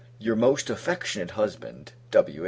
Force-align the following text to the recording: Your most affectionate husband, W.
Your 0.17 0.35
most 0.35 0.71
affectionate 0.71 1.29
husband, 1.29 1.91
W. 2.09 2.39